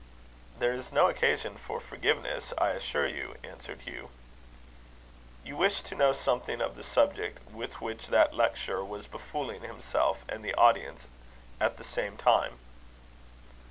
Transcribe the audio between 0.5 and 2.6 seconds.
"There is no occasion for forgiveness,